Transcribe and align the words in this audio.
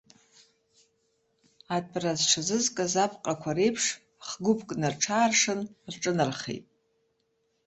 Атәара 1.75 2.11
зҽазызкыз 2.19 2.93
апҟақәа 3.05 3.51
реиԥш, 3.57 3.85
х-гәыԥкны 4.27 4.87
рҽааршан, 4.93 5.59
рҿынархеит. 5.93 6.65